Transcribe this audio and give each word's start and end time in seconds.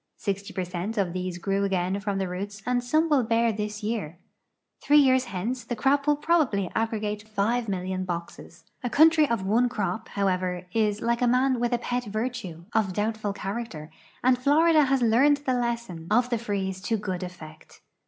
Sixty 0.17 0.51
per 0.51 0.63
cent 0.65 0.97
of 0.97 1.13
these 1.13 1.37
grew 1.37 1.63
again 1.63 1.99
from 1.99 2.17
the 2.17 2.27
roots 2.27 2.63
and 2.65 2.83
some 2.83 3.07
will 3.07 3.21
bear 3.21 3.51
this 3.53 3.83
year. 3.83 4.17
Three 4.81 4.97
years 4.97 5.25
hence 5.25 5.63
the 5.63 5.75
crop 5.75 6.07
will 6.07 6.15
probably 6.15 6.71
aggregate 6.73 7.23
5,000,000 7.25 8.07
boxes. 8.07 8.63
A 8.83 8.89
country 8.89 9.29
of 9.29 9.45
one 9.45 9.69
crop, 9.69 10.09
however, 10.09 10.65
is, 10.73 11.01
like 11.03 11.21
a 11.21 11.27
man 11.27 11.59
with 11.59 11.71
a 11.71 11.77
i>et 11.93 12.05
virtue, 12.07 12.65
of 12.73 12.93
doul)tful 12.93 13.35
character, 13.35 13.91
and 14.23 14.39
Florida 14.39 14.85
has 14.85 15.03
learned 15.03 15.37
the 15.45 15.53
lesson 15.53 16.07
of 16.09 16.31
the 16.31 16.39
freeze 16.39 16.81
to 16.81 16.97
good 16.97 17.21
effect. 17.21 17.81